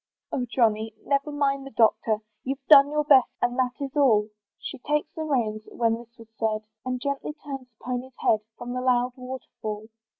"Oh! 0.31 0.47
Johnny, 0.49 0.95
never 1.05 1.31
mind 1.31 1.63
the 1.63 1.69
Doctor; 1.69 2.21
"You've 2.43 2.65
done 2.67 2.89
your 2.89 3.03
best, 3.03 3.27
and 3.39 3.55
that 3.59 3.79
is 3.79 3.95
all." 3.95 4.29
She 4.57 4.79
took 4.79 5.05
the 5.13 5.21
reins, 5.25 5.61
when 5.71 5.93
this 5.99 6.17
was 6.17 6.29
said, 6.39 6.63
And 6.83 6.99
gently 6.99 7.33
turned 7.33 7.67
the 7.67 7.83
pony's 7.85 8.15
head 8.17 8.39
From 8.57 8.73
the 8.73 8.81
loud 8.81 9.13
water 9.15 9.45
fall. 9.61 9.89